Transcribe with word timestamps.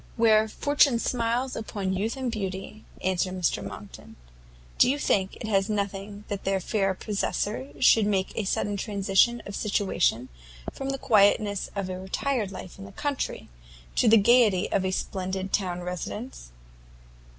"Where 0.17 0.47
fortune 0.47 0.97
smiles 0.97 1.55
upon 1.55 1.93
youth 1.93 2.17
and 2.17 2.31
beauty," 2.31 2.85
answered 3.03 3.35
Mr 3.35 3.63
Monckton, 3.63 4.15
"do 4.79 4.89
you 4.89 4.97
think 4.97 5.37
it 5.39 5.69
nothing 5.69 6.23
that 6.27 6.43
their 6.43 6.59
fair 6.59 6.95
possessor 6.95 7.67
should 7.79 8.07
make 8.07 8.35
a 8.35 8.45
sudden 8.45 8.77
transition 8.77 9.43
of 9.45 9.55
situation 9.55 10.29
from 10.73 10.89
the 10.89 10.97
quietness 10.97 11.69
of 11.75 11.87
a 11.87 11.99
retired 11.99 12.51
life 12.51 12.79
in 12.79 12.85
the 12.85 12.91
country, 12.93 13.47
to 13.97 14.07
the 14.07 14.17
gaiety 14.17 14.71
of 14.71 14.83
a 14.83 14.89
splendid 14.89 15.53
town 15.53 15.81
residence?" 15.81 16.49